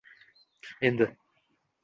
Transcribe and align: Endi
Endi 0.87 1.05